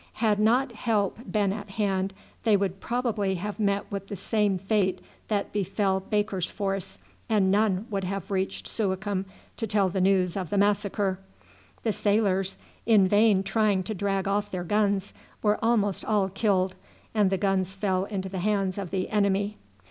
Had 0.13 0.39
not 0.39 0.71
help 0.71 1.31
been 1.31 1.53
at 1.53 1.69
hand 1.69 2.11
they 2.43 2.57
would 2.57 2.79
probably 2.79 3.35
have 3.35 3.59
met 3.59 3.91
with 3.91 4.07
the 4.07 4.15
same 4.15 4.57
fate 4.57 4.99
that 5.27 5.51
befell 5.53 5.99
Baker's 5.99 6.49
force, 6.49 6.97
and 7.29 7.51
none 7.51 7.85
would 7.91 8.03
have 8.05 8.31
reached 8.31 8.67
Suakim 8.67 9.25
to 9.57 9.67
tell 9.67 9.89
the 9.89 10.01
news 10.01 10.35
of 10.35 10.49
the 10.49 10.57
massacre. 10.57 11.19
The 11.83 11.93
sailors, 11.93 12.57
in 12.87 13.07
vain 13.07 13.43
trying 13.43 13.83
to 13.83 13.93
drag 13.93 14.27
off 14.27 14.49
their 14.49 14.63
guns, 14.63 15.13
were 15.43 15.63
almost 15.63 16.03
all 16.03 16.29
killed, 16.29 16.73
and 17.13 17.29
the 17.29 17.37
guns 17.37 17.75
fell 17.75 18.05
into 18.05 18.27
the 18.27 18.39
hands 18.39 18.79
of 18.79 18.89
the 18.89 19.07
enemy. 19.11 19.55